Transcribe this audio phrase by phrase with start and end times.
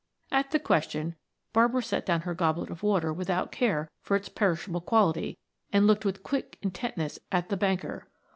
[0.31, 1.15] At the question
[1.53, 5.37] Barbara set down her goblet of water without care for its perishable quality
[5.71, 8.07] and looked with quick intentness at the banker.